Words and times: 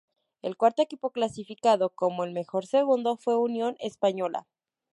El 0.41 0.57
cuarto 0.57 0.81
equipo 0.81 1.11
clasificado 1.11 1.91
como 1.91 2.23
el 2.23 2.31
mejor 2.33 2.65
segundo 2.65 3.17
fue 3.17 3.37
Unión 3.37 3.75
Española. 3.77 4.47